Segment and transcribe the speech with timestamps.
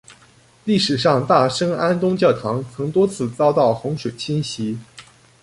[0.63, 4.79] 历史上大圣安东教堂曾多次遭到洪水侵袭。